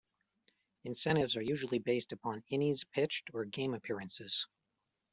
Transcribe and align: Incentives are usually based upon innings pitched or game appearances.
Incentives 0.83 1.37
are 1.37 1.43
usually 1.43 1.77
based 1.77 2.11
upon 2.11 2.43
innings 2.49 2.83
pitched 2.85 3.29
or 3.35 3.45
game 3.45 3.75
appearances. 3.75 4.47